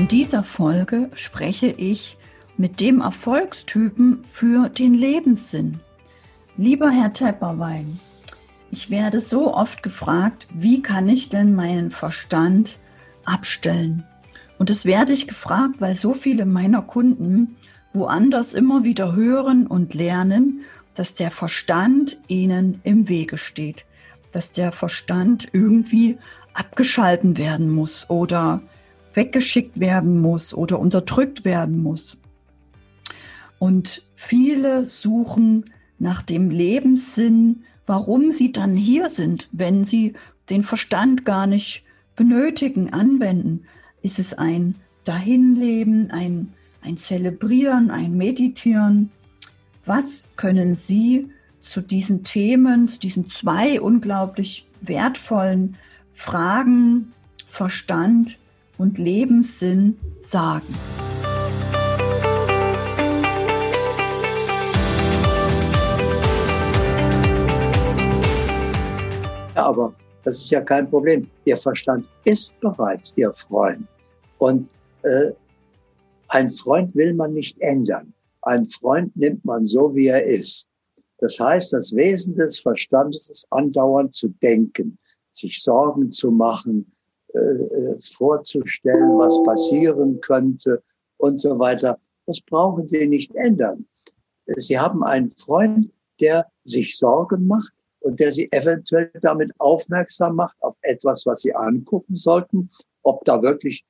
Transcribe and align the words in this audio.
In 0.00 0.08
dieser 0.08 0.44
Folge 0.44 1.10
spreche 1.12 1.66
ich 1.66 2.16
mit 2.56 2.80
dem 2.80 3.02
Erfolgstypen 3.02 4.24
für 4.24 4.70
den 4.70 4.94
Lebenssinn. 4.94 5.80
Lieber 6.56 6.90
Herr 6.90 7.12
Tepperwein, 7.12 8.00
ich 8.70 8.88
werde 8.88 9.20
so 9.20 9.52
oft 9.52 9.82
gefragt, 9.82 10.48
wie 10.54 10.80
kann 10.80 11.06
ich 11.06 11.28
denn 11.28 11.54
meinen 11.54 11.90
Verstand 11.90 12.78
abstellen? 13.26 14.04
Und 14.58 14.70
das 14.70 14.86
werde 14.86 15.12
ich 15.12 15.28
gefragt, 15.28 15.82
weil 15.82 15.94
so 15.94 16.14
viele 16.14 16.46
meiner 16.46 16.80
Kunden 16.80 17.56
woanders 17.92 18.54
immer 18.54 18.84
wieder 18.84 19.14
hören 19.14 19.66
und 19.66 19.92
lernen, 19.92 20.62
dass 20.94 21.14
der 21.14 21.30
Verstand 21.30 22.16
ihnen 22.26 22.80
im 22.84 23.10
Wege 23.10 23.36
steht, 23.36 23.84
dass 24.32 24.50
der 24.50 24.72
Verstand 24.72 25.48
irgendwie 25.52 26.16
abgeschalten 26.54 27.36
werden 27.36 27.68
muss 27.68 28.08
oder 28.08 28.62
weggeschickt 29.14 29.80
werden 29.80 30.20
muss 30.20 30.54
oder 30.54 30.78
unterdrückt 30.78 31.44
werden 31.44 31.82
muss. 31.82 32.18
Und 33.58 34.04
viele 34.14 34.88
suchen 34.88 35.66
nach 35.98 36.22
dem 36.22 36.50
Lebenssinn, 36.50 37.64
warum 37.86 38.32
sie 38.32 38.52
dann 38.52 38.76
hier 38.76 39.08
sind, 39.08 39.48
wenn 39.52 39.84
sie 39.84 40.14
den 40.48 40.62
Verstand 40.62 41.24
gar 41.24 41.46
nicht 41.46 41.84
benötigen, 42.16 42.92
anwenden. 42.92 43.64
Ist 44.02 44.18
es 44.18 44.34
ein 44.34 44.76
Dahinleben, 45.04 46.10
ein, 46.10 46.52
ein 46.82 46.96
Zelebrieren, 46.96 47.90
ein 47.90 48.16
Meditieren? 48.16 49.10
Was 49.84 50.30
können 50.36 50.74
Sie 50.74 51.30
zu 51.60 51.80
diesen 51.80 52.24
Themen, 52.24 52.88
zu 52.88 52.98
diesen 52.98 53.26
zwei 53.26 53.80
unglaublich 53.80 54.66
wertvollen 54.80 55.76
Fragen, 56.12 57.12
Verstand 57.48 58.38
und 58.80 58.96
Lebenssinn 58.96 59.98
sagen. 60.22 60.74
Ja, 69.54 69.66
aber 69.66 69.94
das 70.24 70.38
ist 70.38 70.50
ja 70.50 70.62
kein 70.62 70.88
Problem. 70.88 71.28
Ihr 71.44 71.58
Verstand 71.58 72.06
ist 72.24 72.58
bereits 72.60 73.12
Ihr 73.16 73.34
Freund. 73.34 73.86
Und 74.38 74.66
äh, 75.02 75.32
ein 76.28 76.48
Freund 76.48 76.94
will 76.96 77.12
man 77.12 77.34
nicht 77.34 77.60
ändern. 77.60 78.14
Ein 78.42 78.64
Freund 78.64 79.14
nimmt 79.14 79.44
man 79.44 79.66
so, 79.66 79.94
wie 79.94 80.06
er 80.06 80.24
ist. 80.24 80.70
Das 81.18 81.38
heißt, 81.38 81.74
das 81.74 81.94
Wesen 81.94 82.34
des 82.34 82.60
Verstandes 82.60 83.28
ist 83.28 83.46
andauernd 83.50 84.14
zu 84.14 84.28
denken, 84.42 84.98
sich 85.32 85.62
Sorgen 85.62 86.10
zu 86.10 86.30
machen, 86.30 86.90
äh, 87.34 87.38
äh, 87.38 88.00
vorzustellen, 88.02 89.18
was 89.18 89.40
passieren 89.44 90.20
könnte 90.20 90.82
und 91.18 91.38
so 91.38 91.58
weiter. 91.58 91.98
Das 92.26 92.40
brauchen 92.40 92.86
Sie 92.88 93.06
nicht 93.06 93.34
ändern. 93.34 93.86
Sie 94.44 94.78
haben 94.78 95.04
einen 95.04 95.30
Freund, 95.30 95.92
der 96.20 96.46
sich 96.64 96.96
Sorgen 96.96 97.46
macht 97.46 97.72
und 98.00 98.18
der 98.18 98.32
Sie 98.32 98.50
eventuell 98.52 99.10
damit 99.20 99.52
aufmerksam 99.58 100.36
macht 100.36 100.56
auf 100.62 100.76
etwas, 100.82 101.24
was 101.26 101.42
Sie 101.42 101.54
angucken 101.54 102.16
sollten, 102.16 102.68
ob 103.02 103.24
da 103.24 103.42
wirklich 103.42 103.84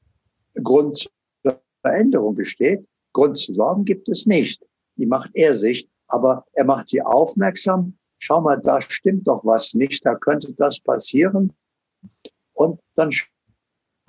Grund 0.62 0.96
zur 0.96 1.60
Veränderung 1.82 2.34
besteht. 2.34 2.86
Grund 3.12 3.36
zu 3.36 3.52
Sorgen 3.52 3.84
gibt 3.84 4.08
es 4.08 4.26
nicht. 4.26 4.62
Die 4.96 5.06
macht 5.06 5.30
er 5.34 5.54
sich, 5.54 5.88
aber 6.08 6.44
er 6.52 6.64
macht 6.64 6.88
Sie 6.88 7.00
aufmerksam. 7.00 7.96
Schau 8.18 8.40
mal, 8.42 8.60
da 8.60 8.80
stimmt 8.82 9.26
doch 9.26 9.44
was 9.44 9.72
nicht, 9.72 10.04
da 10.04 10.14
könnte 10.14 10.52
das 10.52 10.78
passieren. 10.78 11.54
Und 12.60 12.78
dann 12.94 13.10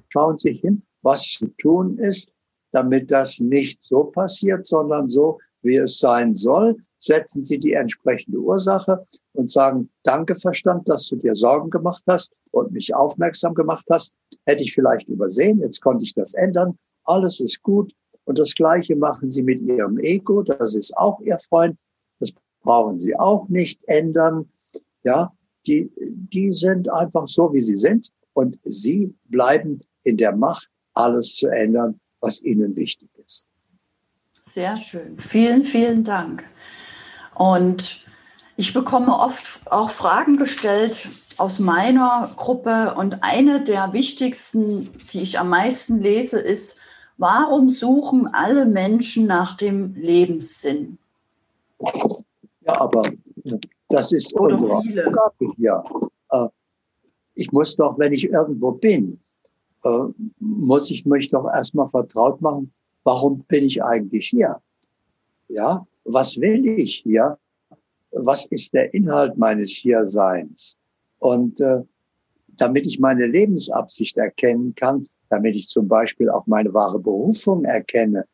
schauen 0.10 0.38
Sie 0.38 0.56
hin, 0.56 0.84
was 1.04 1.24
zu 1.24 1.48
tun 1.58 1.98
ist, 2.00 2.34
damit 2.74 3.10
das 3.10 3.40
nicht 3.40 3.82
so 3.82 4.04
passiert, 4.04 4.66
sondern 4.66 5.08
so, 5.08 5.40
wie 5.62 5.78
es 5.78 6.00
sein 6.00 6.36
soll. 6.36 6.76
Setzen 6.98 7.46
Sie 7.46 7.58
die 7.58 7.72
entsprechende 7.72 8.40
Ursache 8.40 9.08
und 9.32 9.50
sagen, 9.50 9.90
danke 10.04 10.36
Verstand, 10.36 10.90
dass 10.90 11.08
du 11.08 11.16
dir 11.16 11.34
Sorgen 11.34 11.70
gemacht 11.70 12.04
hast 12.10 12.36
und 12.52 12.74
mich 12.74 12.94
aufmerksam 12.94 13.54
gemacht 13.54 13.86
hast. 13.90 14.14
Hätte 14.46 14.64
ich 14.64 14.74
vielleicht 14.74 15.08
übersehen, 15.08 15.62
jetzt 15.62 15.80
konnte 15.80 16.04
ich 16.04 16.14
das 16.14 16.34
ändern. 16.34 16.78
Alles 17.06 17.40
ist 17.40 17.64
gut. 17.64 17.94
Und 18.26 18.38
das 18.38 18.54
Gleiche 18.54 18.98
machen 18.98 19.32
Sie 19.32 19.44
mit 19.44 19.62
Ihrem 19.62 19.98
Ego. 19.98 20.44
Das 20.44 20.76
ist 20.76 20.98
auch 20.98 21.22
Ihr 21.22 21.40
Freund. 21.40 21.78
Das 22.20 22.34
brauchen 22.64 23.00
Sie 23.00 23.18
auch 23.18 23.48
nicht 23.48 23.82
ändern. 23.88 24.52
Ja, 25.06 25.32
die, 25.68 25.90
die 25.98 26.52
sind 26.52 26.90
einfach 26.90 27.30
so, 27.30 27.54
wie 27.54 27.62
sie 27.62 27.78
sind 27.78 28.12
und 28.34 28.58
sie 28.62 29.14
bleiben 29.25 29.81
in 30.03 30.18
der 30.18 30.36
Macht, 30.36 30.69
alles 30.94 31.36
zu 31.36 31.47
ändern, 31.47 32.00
was 32.19 32.42
ihnen 32.44 32.75
wichtig 32.75 33.09
ist. 33.25 33.47
Sehr 34.42 34.78
schön. 34.78 35.19
Vielen, 35.19 35.64
vielen 35.64 36.03
Dank. 36.03 36.44
Und 37.36 38.06
ich 38.58 38.74
bekomme 38.74 39.18
oft 39.18 39.62
auch 39.72 39.91
Fragen 39.91 40.38
gestellt 40.38 41.08
aus 41.38 41.59
meiner 41.59 42.31
Gruppe 42.36 42.96
und 42.96 43.24
eine 43.24 43.64
der 43.64 43.94
wichtigsten, 43.94 44.90
die 45.12 45.22
ich 45.22 45.40
am 45.40 45.50
meisten 45.50 46.00
lese, 46.00 46.40
ist, 46.40 46.80
warum 47.18 47.70
suchen 47.70 48.28
alle 48.28 48.66
Menschen 48.66 49.25
nach 49.25 49.56
dem 49.56 49.96
Lebenssinn? 49.96 50.97
Ja, 52.62 52.81
aber 52.81 53.03
das 53.90 54.12
ist 54.12 54.34
Oder 54.36 54.53
unsere 54.53 54.81
viele. 54.81 55.08
Aufgabe 55.08 55.53
hier. 55.56 55.84
Ich 57.41 57.52
muss 57.52 57.75
doch, 57.75 57.97
wenn 57.97 58.13
ich 58.13 58.29
irgendwo 58.29 58.72
bin, 58.72 59.19
äh, 59.84 60.03
muss 60.40 60.91
ich 60.91 61.06
mich 61.07 61.28
doch 61.29 61.46
erstmal 61.46 61.90
vertraut 61.90 62.40
machen, 62.40 62.72
warum 63.03 63.44
bin 63.47 63.63
ich 63.63 63.84
eigentlich 63.84 64.29
hier? 64.29 64.62
Ja, 65.47 65.88
was 66.03 66.40
will 66.40 66.63
ich 66.68 66.97
hier? 66.97 67.38
Was 68.12 68.46
ist 68.46 68.74
der 68.74 68.94
Inhalt 68.94 69.38
meines 69.38 69.72
Hierseins? 69.72 70.78
Und 71.18 71.59
äh, 71.62 71.81
damit 72.57 72.85
ich 72.85 73.00
meine 73.00 73.25
Lebensabsicht 73.25 74.18
erkennen 74.18 74.75
kann, 74.75 75.08
damit 75.29 75.56
ich 75.56 75.68
zum 75.68 75.88
Beispiel 75.88 76.29
auch 76.29 76.46
meine 76.46 76.72
wahre 76.75 77.00
Berufung 77.00 77.66
erkenne, 77.66 78.25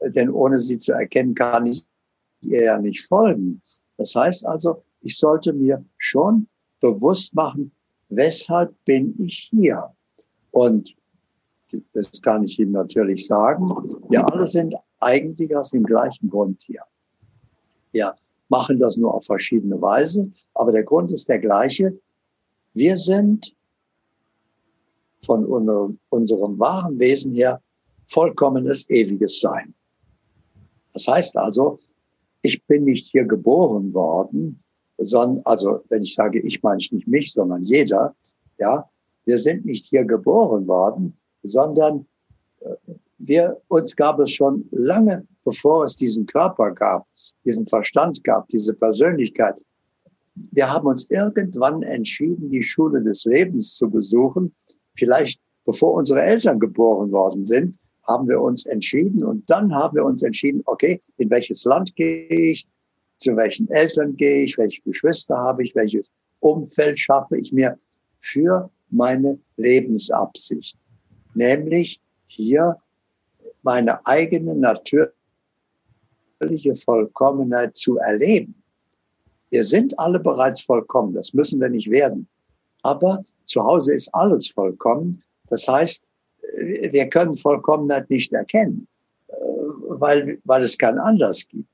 äh, 0.00 0.10
denn 0.10 0.30
ohne 0.30 0.56
sie 0.58 0.78
zu 0.78 0.92
erkennen, 0.92 1.34
kann 1.34 1.66
ich 1.66 1.84
ihr 2.40 2.62
ja 2.62 2.78
nicht 2.78 3.06
folgen. 3.06 3.60
Das 3.98 4.14
heißt 4.14 4.46
also, 4.46 4.82
ich 5.02 5.18
sollte 5.18 5.52
mir 5.52 5.84
schon 5.98 6.48
bewusst 6.80 7.34
machen, 7.34 7.72
weshalb 8.16 8.74
bin 8.84 9.14
ich 9.18 9.50
hier? 9.50 9.90
Und 10.50 10.94
das 11.92 12.22
kann 12.22 12.44
ich 12.44 12.58
Ihnen 12.58 12.72
natürlich 12.72 13.26
sagen. 13.26 13.68
Wir 14.08 14.24
alle 14.32 14.46
sind 14.46 14.74
eigentlich 15.00 15.56
aus 15.56 15.70
dem 15.70 15.84
gleichen 15.84 16.30
Grund 16.30 16.62
hier. 16.62 16.82
Wir 17.90 18.14
machen 18.48 18.78
das 18.78 18.96
nur 18.96 19.14
auf 19.14 19.24
verschiedene 19.24 19.80
Weise, 19.80 20.30
aber 20.54 20.72
der 20.72 20.84
Grund 20.84 21.10
ist 21.10 21.28
der 21.28 21.38
gleiche. 21.38 21.98
Wir 22.74 22.96
sind 22.96 23.54
von 25.24 25.44
unserem 26.10 26.58
wahren 26.58 26.98
Wesen 26.98 27.32
her 27.32 27.60
vollkommenes 28.06 28.88
ewiges 28.90 29.40
Sein. 29.40 29.74
Das 30.92 31.08
heißt 31.08 31.36
also, 31.36 31.80
ich 32.42 32.62
bin 32.66 32.84
nicht 32.84 33.06
hier 33.06 33.24
geboren 33.24 33.94
worden, 33.94 34.58
sondern, 34.98 35.42
also 35.44 35.80
wenn 35.88 36.02
ich 36.02 36.14
sage 36.14 36.40
ich, 36.40 36.62
meine 36.62 36.80
ich 36.80 36.92
nicht 36.92 37.06
mich, 37.06 37.32
sondern 37.32 37.62
jeder, 37.62 38.14
ja, 38.58 38.88
wir 39.24 39.38
sind 39.38 39.64
nicht 39.64 39.86
hier 39.86 40.04
geboren 40.04 40.66
worden, 40.66 41.16
sondern 41.42 42.06
äh, 42.60 42.74
wir, 43.18 43.60
uns 43.68 43.96
gab 43.96 44.20
es 44.20 44.32
schon 44.32 44.66
lange, 44.70 45.26
bevor 45.44 45.84
es 45.84 45.96
diesen 45.96 46.26
Körper 46.26 46.72
gab, 46.72 47.06
diesen 47.44 47.66
Verstand 47.66 48.22
gab, 48.24 48.48
diese 48.48 48.74
Persönlichkeit. 48.74 49.62
Wir 50.34 50.70
haben 50.70 50.86
uns 50.86 51.08
irgendwann 51.10 51.82
entschieden, 51.82 52.50
die 52.50 52.62
Schule 52.62 53.02
des 53.02 53.24
Lebens 53.24 53.74
zu 53.74 53.88
besuchen. 53.88 54.54
Vielleicht 54.96 55.40
bevor 55.64 55.94
unsere 55.94 56.22
Eltern 56.22 56.58
geboren 56.58 57.10
worden 57.12 57.46
sind, 57.46 57.78
haben 58.06 58.28
wir 58.28 58.40
uns 58.40 58.66
entschieden 58.66 59.24
und 59.24 59.48
dann 59.48 59.74
haben 59.74 59.96
wir 59.96 60.04
uns 60.04 60.22
entschieden, 60.22 60.62
okay, 60.66 61.00
in 61.16 61.30
welches 61.30 61.64
Land 61.64 61.94
gehe 61.96 62.26
ich, 62.28 62.66
zu 63.24 63.36
welchen 63.36 63.68
Eltern 63.70 64.16
gehe 64.16 64.44
ich, 64.44 64.58
welche 64.58 64.82
Geschwister 64.82 65.36
habe 65.36 65.64
ich, 65.64 65.74
welches 65.74 66.12
Umfeld 66.40 66.98
schaffe 66.98 67.38
ich 67.38 67.52
mir 67.52 67.78
für 68.20 68.70
meine 68.90 69.38
Lebensabsicht, 69.56 70.76
nämlich 71.34 72.00
hier 72.26 72.76
meine 73.62 74.04
eigene 74.06 74.54
natürliche 74.54 75.10
Vollkommenheit 76.76 77.74
zu 77.74 77.98
erleben. 77.98 78.54
Wir 79.50 79.64
sind 79.64 79.98
alle 79.98 80.20
bereits 80.20 80.60
vollkommen, 80.60 81.14
das 81.14 81.32
müssen 81.32 81.60
wir 81.60 81.70
nicht 81.70 81.90
werden. 81.90 82.28
Aber 82.82 83.24
zu 83.44 83.62
Hause 83.62 83.94
ist 83.94 84.14
alles 84.14 84.48
vollkommen. 84.48 85.22
Das 85.48 85.66
heißt, 85.66 86.04
wir 86.58 87.08
können 87.08 87.36
Vollkommenheit 87.36 88.10
nicht 88.10 88.32
erkennen, 88.32 88.86
äh, 89.28 89.34
weil, 89.88 90.38
weil 90.44 90.62
es 90.62 90.76
kein 90.76 90.98
anders 90.98 91.46
gibt. 91.48 91.68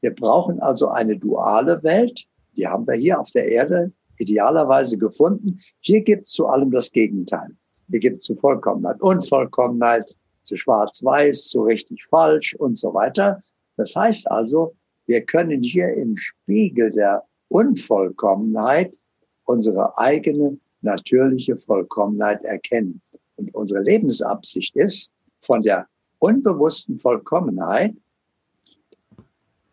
Wir 0.00 0.14
brauchen 0.14 0.60
also 0.60 0.88
eine 0.88 1.16
duale 1.16 1.82
Welt. 1.82 2.24
Die 2.56 2.66
haben 2.66 2.86
wir 2.86 2.94
hier 2.94 3.20
auf 3.20 3.30
der 3.32 3.48
Erde 3.48 3.92
idealerweise 4.18 4.96
gefunden. 4.96 5.58
Hier 5.80 6.02
gibt 6.02 6.26
es 6.26 6.32
zu 6.32 6.46
allem 6.46 6.70
das 6.70 6.90
Gegenteil. 6.90 7.48
Hier 7.90 8.00
gibt 8.00 8.18
es 8.18 8.24
zu 8.24 8.34
Vollkommenheit 8.36 9.00
Unvollkommenheit, 9.00 10.14
zu 10.42 10.56
schwarz-weiß, 10.56 11.48
zu 11.48 11.62
richtig-falsch 11.62 12.54
und 12.54 12.76
so 12.76 12.94
weiter. 12.94 13.40
Das 13.76 13.94
heißt 13.94 14.30
also, 14.30 14.74
wir 15.06 15.22
können 15.22 15.62
hier 15.62 15.92
im 15.94 16.16
Spiegel 16.16 16.90
der 16.90 17.22
Unvollkommenheit 17.48 18.96
unsere 19.44 19.96
eigene 19.98 20.58
natürliche 20.82 21.56
Vollkommenheit 21.56 22.42
erkennen. 22.44 23.00
Und 23.36 23.54
unsere 23.54 23.82
Lebensabsicht 23.82 24.74
ist, 24.76 25.12
von 25.40 25.62
der 25.62 25.86
unbewussten 26.18 26.98
Vollkommenheit 26.98 27.94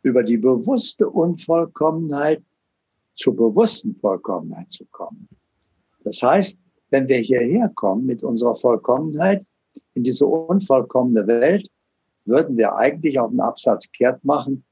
über 0.03 0.23
die 0.23 0.37
bewusste 0.37 1.09
Unvollkommenheit 1.09 2.43
zur 3.15 3.35
bewussten 3.35 3.95
Vollkommenheit 3.95 4.71
zu 4.71 4.85
kommen. 4.91 5.27
Das 6.03 6.21
heißt, 6.21 6.57
wenn 6.89 7.07
wir 7.07 7.17
hierher 7.17 7.69
kommen 7.75 8.05
mit 8.05 8.23
unserer 8.23 8.55
Vollkommenheit 8.55 9.45
in 9.93 10.03
diese 10.03 10.27
unvollkommene 10.27 11.25
Welt, 11.27 11.69
würden 12.25 12.57
wir 12.57 12.75
eigentlich 12.75 13.19
auf 13.19 13.31
den 13.31 13.39
Absatz 13.39 13.91
kehrt 13.91 14.23
machen 14.23 14.63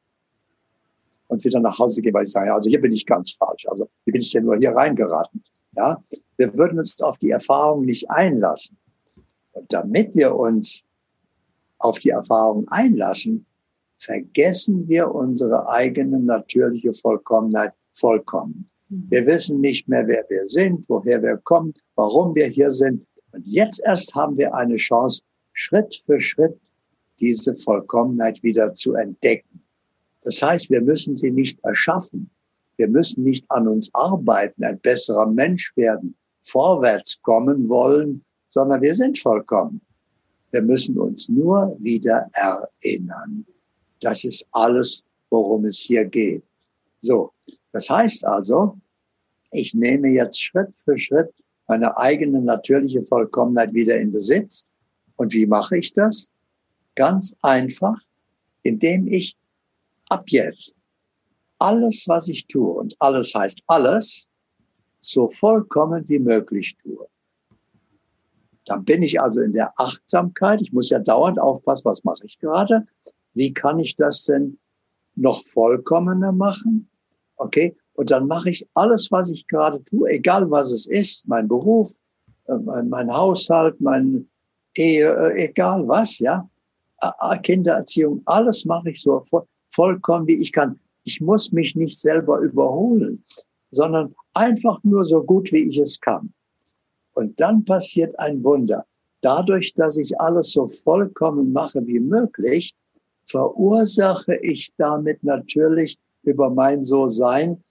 und 1.27 1.43
wieder 1.43 1.59
nach 1.59 1.79
Hause 1.79 2.01
gehen, 2.01 2.13
weil 2.13 2.23
ich 2.23 2.31
sage, 2.31 2.53
also 2.53 2.69
hier 2.69 2.81
bin 2.81 2.91
ich 2.91 3.05
ganz 3.05 3.31
falsch. 3.31 3.65
Also 3.67 3.89
hier 4.05 4.13
bin 4.13 4.21
ich 4.21 4.33
ja 4.33 4.41
nur 4.41 4.57
hier 4.57 4.71
reingeraten. 4.71 5.43
Ja, 5.75 6.03
wir 6.37 6.57
würden 6.57 6.77
uns 6.77 6.99
auf 7.01 7.17
die 7.19 7.31
Erfahrung 7.31 7.85
nicht 7.85 8.09
einlassen. 8.09 8.77
Und 9.53 9.71
damit 9.71 10.13
wir 10.15 10.35
uns 10.35 10.83
auf 11.79 11.99
die 11.99 12.09
Erfahrung 12.09 12.67
einlassen, 12.67 13.45
vergessen 14.01 14.87
wir 14.87 15.13
unsere 15.13 15.69
eigene 15.69 16.19
natürliche 16.19 16.93
Vollkommenheit 16.93 17.73
vollkommen. 17.93 18.67
Mhm. 18.89 19.05
Wir 19.09 19.25
wissen 19.27 19.61
nicht 19.61 19.87
mehr, 19.87 20.07
wer 20.07 20.25
wir 20.29 20.47
sind, 20.47 20.89
woher 20.89 21.21
wir 21.21 21.37
kommen, 21.37 21.73
warum 21.95 22.35
wir 22.35 22.47
hier 22.47 22.71
sind. 22.71 23.05
Und 23.31 23.47
jetzt 23.47 23.81
erst 23.85 24.13
haben 24.15 24.37
wir 24.37 24.53
eine 24.53 24.75
Chance, 24.75 25.21
Schritt 25.53 25.95
für 26.05 26.19
Schritt 26.19 26.59
diese 27.19 27.55
Vollkommenheit 27.55 28.41
wieder 28.41 28.73
zu 28.73 28.95
entdecken. 28.95 29.61
Das 30.23 30.41
heißt, 30.41 30.69
wir 30.69 30.81
müssen 30.81 31.15
sie 31.15 31.31
nicht 31.31 31.63
erschaffen. 31.63 32.29
Wir 32.77 32.87
müssen 32.87 33.23
nicht 33.23 33.45
an 33.49 33.67
uns 33.67 33.93
arbeiten, 33.93 34.63
ein 34.63 34.79
besserer 34.79 35.27
Mensch 35.27 35.75
werden, 35.77 36.15
vorwärts 36.41 37.21
kommen 37.21 37.69
wollen, 37.69 38.23
sondern 38.47 38.81
wir 38.81 38.95
sind 38.95 39.19
vollkommen. 39.19 39.81
Wir 40.51 40.63
müssen 40.63 40.97
uns 40.97 41.29
nur 41.29 41.75
wieder 41.79 42.27
erinnern. 42.33 43.45
Das 44.01 44.23
ist 44.23 44.47
alles, 44.51 45.03
worum 45.29 45.65
es 45.65 45.79
hier 45.79 46.05
geht. 46.05 46.43
So, 46.99 47.31
das 47.71 47.89
heißt 47.89 48.25
also, 48.25 48.77
ich 49.51 49.73
nehme 49.73 50.09
jetzt 50.09 50.41
Schritt 50.41 50.75
für 50.75 50.97
Schritt 50.97 51.33
meine 51.67 51.95
eigene 51.97 52.41
natürliche 52.41 53.01
Vollkommenheit 53.03 53.73
wieder 53.73 53.97
in 53.97 54.11
Besitz. 54.11 54.67
Und 55.15 55.33
wie 55.33 55.45
mache 55.45 55.77
ich 55.77 55.93
das? 55.93 56.29
Ganz 56.95 57.35
einfach, 57.41 57.97
indem 58.63 59.07
ich 59.07 59.37
ab 60.09 60.25
jetzt 60.27 60.75
alles, 61.59 62.07
was 62.07 62.27
ich 62.27 62.47
tue, 62.47 62.73
und 62.73 62.95
alles 62.99 63.33
heißt 63.33 63.61
alles, 63.67 64.27
so 64.99 65.29
vollkommen 65.29 66.07
wie 66.09 66.19
möglich 66.19 66.75
tue. 66.77 67.07
Dann 68.65 68.83
bin 68.83 69.03
ich 69.03 69.21
also 69.21 69.41
in 69.41 69.53
der 69.53 69.71
Achtsamkeit. 69.77 70.61
Ich 70.61 70.73
muss 70.73 70.89
ja 70.89 70.99
dauernd 70.99 71.39
aufpassen, 71.39 71.85
was 71.85 72.03
mache 72.03 72.25
ich 72.25 72.39
gerade? 72.39 72.85
Wie 73.33 73.53
kann 73.53 73.79
ich 73.79 73.95
das 73.95 74.25
denn 74.25 74.57
noch 75.15 75.43
vollkommener 75.45 76.31
machen? 76.31 76.89
Okay, 77.37 77.75
und 77.93 78.11
dann 78.11 78.27
mache 78.27 78.49
ich 78.49 78.67
alles, 78.73 79.11
was 79.11 79.31
ich 79.31 79.47
gerade 79.47 79.83
tue, 79.83 80.09
egal 80.09 80.49
was 80.49 80.71
es 80.71 80.85
ist, 80.87 81.27
mein 81.27 81.47
Beruf, 81.47 81.89
äh, 82.47 82.83
mein, 82.83 83.11
Haushalt, 83.11 83.79
meine 83.81 84.25
Ehe, 84.75 85.09
äh, 85.09 85.45
egal 85.45 85.87
was, 85.87 86.19
ja, 86.19 86.47
Kindererziehung, 87.41 88.21
alles 88.25 88.65
mache 88.65 88.91
ich 88.91 89.01
so 89.01 89.23
vollkommen, 89.69 90.27
wie 90.27 90.39
ich 90.39 90.51
kann. 90.51 90.79
Ich 91.03 91.19
muss 91.19 91.51
mich 91.51 91.75
nicht 91.75 91.99
selber 91.99 92.39
überholen, 92.39 93.23
sondern 93.71 94.13
einfach 94.35 94.79
nur 94.83 95.05
so 95.05 95.23
gut, 95.23 95.51
wie 95.51 95.67
ich 95.67 95.77
es 95.77 95.99
kann. 95.99 96.31
Und 97.13 97.39
dann 97.39 97.65
passiert 97.65 98.17
ein 98.19 98.43
Wunder. 98.43 98.85
Dadurch, 99.21 99.73
dass 99.73 99.97
ich 99.97 100.19
alles 100.19 100.51
so 100.51 100.67
vollkommen 100.67 101.51
mache 101.51 101.85
wie 101.85 101.99
möglich, 101.99 102.75
verursache 103.31 104.35
ich 104.35 104.71
damit 104.77 105.23
natürlich 105.23 105.97
über 106.23 106.49
mein 106.49 106.83
So-Sein 106.83 107.63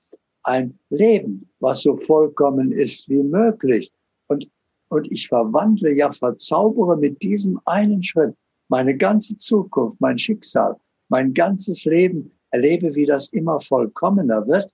ein 0.42 0.78
Leben, 0.88 1.48
was 1.60 1.82
so 1.82 1.96
vollkommen 1.96 2.72
ist 2.72 3.08
wie 3.08 3.22
möglich. 3.22 3.92
Und, 4.28 4.48
und 4.88 5.10
ich 5.12 5.28
verwandle, 5.28 5.94
ja 5.94 6.10
verzaubere 6.10 6.96
mit 6.96 7.20
diesem 7.22 7.60
einen 7.66 8.02
Schritt 8.02 8.34
meine 8.68 8.96
ganze 8.96 9.36
Zukunft, 9.36 10.00
mein 10.00 10.18
Schicksal, 10.18 10.76
mein 11.08 11.34
ganzes 11.34 11.84
Leben, 11.84 12.30
erlebe, 12.52 12.94
wie 12.94 13.06
das 13.06 13.28
immer 13.28 13.60
vollkommener 13.60 14.46
wird, 14.46 14.72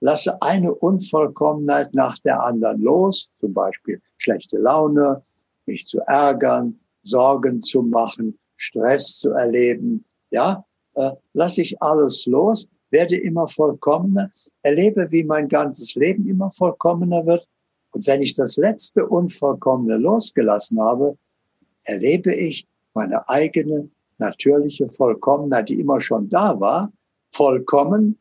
lasse 0.00 0.40
eine 0.42 0.74
Unvollkommenheit 0.74 1.94
nach 1.94 2.18
der 2.20 2.42
anderen 2.42 2.80
los, 2.80 3.30
zum 3.40 3.54
Beispiel 3.54 4.00
schlechte 4.18 4.58
Laune, 4.58 5.22
mich 5.66 5.86
zu 5.86 6.00
ärgern, 6.06 6.78
Sorgen 7.02 7.60
zu 7.60 7.82
machen, 7.82 8.38
Stress 8.56 9.18
zu 9.18 9.30
erleben, 9.30 10.04
ja, 10.30 10.64
äh, 10.94 11.12
lasse 11.32 11.62
ich 11.62 11.80
alles 11.82 12.26
los 12.26 12.68
werde 12.90 13.16
immer 13.16 13.48
vollkommener, 13.48 14.30
erlebe, 14.62 15.10
wie 15.10 15.24
mein 15.24 15.48
ganzes 15.48 15.94
Leben 15.94 16.28
immer 16.28 16.50
vollkommener 16.50 17.24
wird. 17.26 17.46
Und 17.92 18.06
wenn 18.06 18.22
ich 18.22 18.34
das 18.34 18.56
letzte 18.56 19.06
Unvollkommene 19.06 19.96
losgelassen 19.96 20.80
habe, 20.80 21.16
erlebe 21.84 22.34
ich 22.34 22.66
meine 22.94 23.28
eigene 23.28 23.88
natürliche 24.18 24.88
Vollkommenheit, 24.88 25.68
die 25.68 25.80
immer 25.80 26.00
schon 26.00 26.28
da 26.28 26.58
war, 26.58 26.92
vollkommen. 27.32 28.18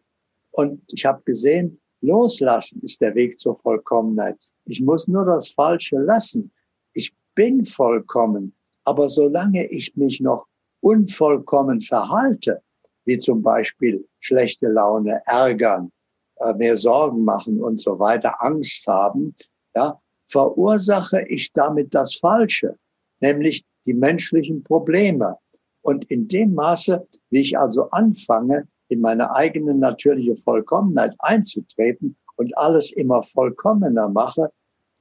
Und 0.52 0.82
ich 0.92 1.06
habe 1.06 1.22
gesehen, 1.24 1.80
loslassen 2.02 2.82
ist 2.82 3.02
der 3.02 3.16
Weg 3.16 3.40
zur 3.40 3.58
Vollkommenheit. 3.60 4.38
Ich 4.66 4.82
muss 4.82 5.08
nur 5.08 5.26
das 5.26 5.50
Falsche 5.50 5.98
lassen. 5.98 6.52
Ich 6.94 7.14
bin 7.34 7.66
vollkommen. 7.66 8.54
Aber 8.84 9.08
solange 9.10 9.66
ich 9.68 9.96
mich 9.96 10.22
noch 10.22 10.46
unvollkommen 10.86 11.82
verhalte, 11.82 12.62
wie 13.06 13.18
zum 13.18 13.42
Beispiel 13.42 14.08
schlechte 14.20 14.68
Laune, 14.68 15.20
ärgern, 15.26 15.92
äh, 16.36 16.54
mehr 16.54 16.78
Sorgen 16.78 17.24
machen 17.24 17.60
und 17.60 17.80
so 17.80 17.98
weiter, 17.98 18.36
Angst 18.40 18.86
haben, 18.88 19.34
ja, 19.76 20.00
verursache 20.28 21.26
ich 21.28 21.52
damit 21.54 21.96
das 21.96 22.16
Falsche, 22.16 22.78
nämlich 23.20 23.66
die 23.88 23.96
menschlichen 23.96 24.64
Probleme. 24.64 25.36
Und 25.82 26.10
in 26.12 26.28
dem 26.28 26.54
Maße, 26.54 27.08
wie 27.32 27.42
ich 27.42 27.58
also 27.58 27.90
anfange, 27.90 28.68
in 28.88 29.02
meine 29.02 29.36
eigene 29.36 29.74
natürliche 29.74 30.36
Vollkommenheit 30.36 31.16
einzutreten 31.18 32.16
und 32.36 32.56
alles 32.60 32.92
immer 32.92 33.24
vollkommener 33.24 34.10
mache, 34.10 34.52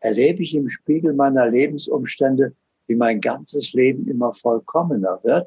erlebe 0.01 0.43
ich 0.43 0.55
im 0.55 0.69
Spiegel 0.69 1.13
meiner 1.13 1.51
Lebensumstände, 1.51 2.55
wie 2.87 2.97
mein 2.97 3.21
ganzes 3.21 3.75
Leben 3.75 4.09
immer 4.09 4.33
vollkommener 4.33 5.21
wird, 5.23 5.47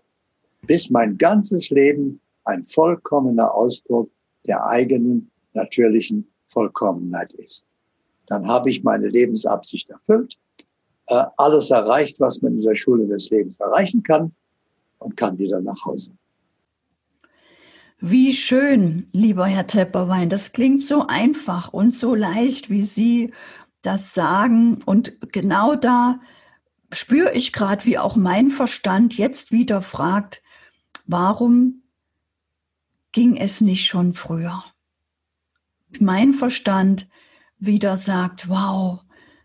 bis 0.62 0.90
mein 0.90 1.18
ganzes 1.18 1.70
Leben 1.70 2.20
ein 2.44 2.64
vollkommener 2.64 3.54
Ausdruck 3.54 4.10
der 4.46 4.66
eigenen 4.66 5.30
natürlichen 5.54 6.28
Vollkommenheit 6.48 7.34
ist. 7.34 7.66
Dann 8.28 8.48
habe 8.48 8.70
ich 8.70 8.84
meine 8.84 9.08
Lebensabsicht 9.08 9.90
erfüllt, 9.90 10.38
äh, 11.08 11.24
alles 11.38 11.72
erreicht, 11.72 12.20
was 12.20 12.42
man 12.42 12.54
in 12.54 12.62
der 12.62 12.76
Schule 12.76 13.08
des 13.08 13.30
Lebens 13.30 13.60
erreichen 13.60 14.04
kann 14.04 14.34
und 15.00 15.16
kann 15.16 15.38
wieder 15.38 15.62
nach 15.62 15.86
Hause. 15.86 16.12
Wie 18.00 18.34
schön, 18.34 19.08
lieber 19.12 19.48
Herr 19.48 19.66
Tepperwein. 19.66 20.30
Das 20.30 20.52
klingt 20.52 20.84
so 20.84 21.08
einfach 21.08 21.74
und 21.74 21.96
so 21.96 22.14
leicht, 22.14 22.70
wie 22.70 22.84
Sie 22.84 23.34
das 23.82 24.14
sagen. 24.14 24.80
Und 24.86 25.18
genau 25.32 25.76
da 25.76 26.20
spüre 26.92 27.34
ich 27.34 27.54
gerade, 27.54 27.86
wie 27.86 27.98
auch 27.98 28.16
mein 28.16 28.50
Verstand 28.50 29.18
jetzt 29.18 29.52
wieder 29.52 29.82
fragt, 29.82 30.44
warum 31.08 31.82
ging 33.12 33.38
es 33.38 33.62
nicht 33.62 33.88
schon 33.88 34.14
früher? 34.14 34.64
Mein 36.00 36.34
Verstand 36.34 37.08
wieder 37.58 37.98
sagt, 37.98 38.50
wow, 38.50 39.02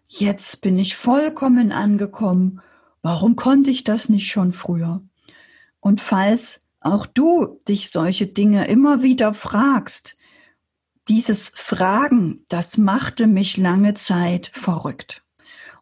jetzt 0.09 0.61
bin 0.61 0.78
ich 0.78 0.97
vollkommen 0.97 1.73
angekommen. 1.73 2.61
Warum 3.00 3.37
konnte 3.37 3.71
ich 3.71 3.85
das 3.85 4.09
nicht 4.09 4.31
schon 4.31 4.52
früher? 4.52 5.02
Und 5.81 6.00
falls 6.00 6.62
auch 6.81 7.07
du 7.07 7.61
dich 7.69 7.90
solche 7.90 8.26
Dinge 8.26 8.66
immer 8.66 9.02
wieder 9.02 9.35
fragst, 9.35 10.16
dieses 11.09 11.49
Fragen, 11.49 12.45
das 12.49 12.76
machte 12.76 13.26
mich 13.26 13.57
lange 13.57 13.95
Zeit 13.95 14.50
verrückt. 14.54 15.25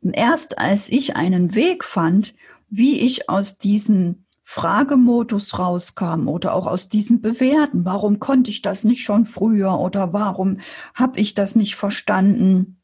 Und 0.01 0.13
erst 0.15 0.59
als 0.59 0.89
ich 0.89 1.17
einen 1.17 1.55
Weg 1.55 1.85
fand, 1.85 2.35
wie 2.69 3.01
ich 3.01 3.29
aus 3.29 3.59
diesem 3.59 4.25
Fragemodus 4.53 5.61
rauskam 5.61 6.27
oder 6.27 6.55
auch 6.55 6.67
aus 6.67 6.89
diesem 6.89 7.21
Bewerten, 7.21 7.85
warum 7.85 8.19
konnte 8.19 8.51
ich 8.51 8.63
das 8.63 8.83
nicht 8.83 9.05
schon 9.05 9.25
früher 9.25 9.79
oder 9.79 10.13
warum 10.13 10.59
habe 10.93 11.21
ich 11.21 11.35
das 11.35 11.55
nicht 11.55 11.77
verstanden? 11.77 12.81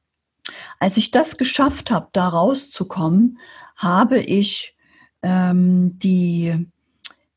Als 0.79 0.97
ich 0.97 1.11
das 1.11 1.39
geschafft 1.39 1.91
habe, 1.91 2.07
da 2.13 2.29
rauszukommen, 2.29 3.41
habe 3.75 4.21
ich 4.21 4.77
ähm, 5.23 5.99
die 5.99 6.69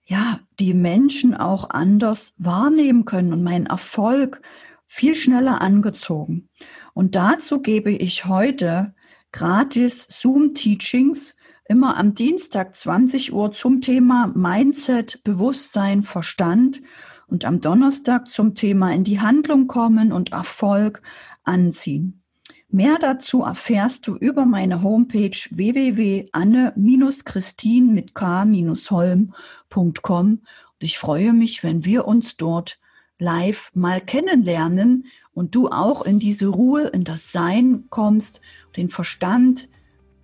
ja 0.05 0.39
die 0.59 0.75
Menschen 0.75 1.33
auch 1.33 1.71
anders 1.71 2.35
wahrnehmen 2.37 3.05
können 3.05 3.33
und 3.33 3.41
meinen 3.41 3.65
Erfolg 3.65 4.43
viel 4.85 5.15
schneller 5.15 5.59
angezogen. 5.59 6.49
Und 6.93 7.15
dazu 7.15 7.63
gebe 7.63 7.89
ich 7.89 8.25
heute 8.25 8.93
gratis 9.31 10.07
Zoom-Teachings 10.07 11.38
immer 11.69 11.95
am 11.97 12.13
Dienstag 12.15 12.75
20 12.75 13.31
Uhr 13.31 13.53
zum 13.53 13.79
Thema 13.79 14.33
Mindset, 14.35 15.23
Bewusstsein, 15.23 16.01
Verstand 16.01 16.81
und 17.27 17.45
am 17.45 17.61
Donnerstag 17.61 18.27
zum 18.27 18.55
Thema 18.55 18.91
in 18.91 19.03
die 19.03 19.21
Handlung 19.21 19.67
kommen 19.67 20.11
und 20.11 20.31
Erfolg 20.31 21.03
anziehen. 21.43 22.23
Mehr 22.69 22.97
dazu 22.99 23.43
erfährst 23.43 24.07
du 24.07 24.15
über 24.15 24.45
meine 24.45 24.81
Homepage 24.81 25.37
www.anne-christin 25.51 27.93
mit 27.93 28.15
k-holm.com 28.15 30.25
und 30.25 30.41
ich 30.79 30.97
freue 30.97 31.33
mich, 31.33 31.63
wenn 31.63 31.85
wir 31.85 32.07
uns 32.07 32.35
dort 32.35 32.79
live 33.19 33.69
mal 33.75 34.01
kennenlernen 34.01 35.05
und 35.33 35.53
du 35.53 35.69
auch 35.69 36.01
in 36.01 36.17
diese 36.17 36.47
Ruhe, 36.47 36.87
in 36.87 37.03
das 37.03 37.31
Sein 37.31 37.83
kommst, 37.89 38.41
den 38.75 38.89
Verstand 38.89 39.69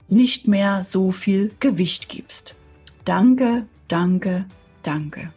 nicht 0.07 0.47
mehr 0.47 0.83
so 0.83 1.11
viel 1.11 1.51
Gewicht 1.59 2.09
gibst. 2.09 2.55
Danke, 3.05 3.65
danke, 3.87 4.45
danke. 4.83 5.31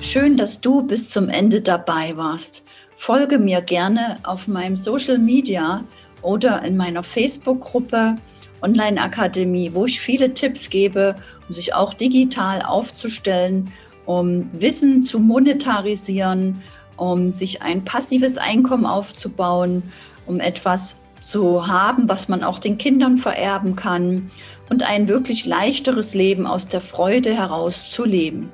Schön, 0.00 0.36
dass 0.36 0.60
du 0.60 0.82
bis 0.82 1.10
zum 1.10 1.28
Ende 1.28 1.62
dabei 1.62 2.16
warst. 2.16 2.64
Folge 2.96 3.38
mir 3.38 3.62
gerne 3.62 4.16
auf 4.24 4.46
meinem 4.46 4.76
Social 4.76 5.16
Media 5.16 5.84
oder 6.20 6.62
in 6.62 6.76
meiner 6.76 7.02
Facebook-Gruppe 7.02 8.16
Online-Akademie, 8.60 9.70
wo 9.72 9.86
ich 9.86 10.00
viele 10.00 10.34
Tipps 10.34 10.70
gebe, 10.70 11.16
um 11.48 11.54
sich 11.54 11.74
auch 11.74 11.94
digital 11.94 12.62
aufzustellen, 12.62 13.72
um 14.04 14.50
Wissen 14.52 15.02
zu 15.02 15.18
monetarisieren, 15.18 16.62
um 16.96 17.30
sich 17.30 17.62
ein 17.62 17.84
passives 17.84 18.38
Einkommen 18.38 18.86
aufzubauen, 18.86 19.82
um 20.26 20.40
etwas 20.40 21.00
zu 21.20 21.66
haben, 21.66 22.08
was 22.08 22.28
man 22.28 22.42
auch 22.42 22.58
den 22.58 22.78
Kindern 22.78 23.18
vererben 23.18 23.76
kann 23.76 24.30
und 24.68 24.82
ein 24.82 25.08
wirklich 25.08 25.46
leichteres 25.46 26.14
Leben 26.14 26.46
aus 26.46 26.68
der 26.68 26.80
Freude 26.80 27.34
heraus 27.34 27.90
zu 27.90 28.04
leben. 28.04 28.50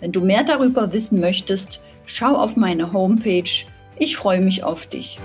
Wenn 0.00 0.12
du 0.12 0.20
mehr 0.20 0.44
darüber 0.44 0.92
wissen 0.92 1.20
möchtest, 1.20 1.82
schau 2.06 2.34
auf 2.34 2.56
meine 2.56 2.92
Homepage. 2.92 3.66
Ich 3.98 4.16
freue 4.16 4.40
mich 4.40 4.64
auf 4.64 4.86
dich. 4.86 5.18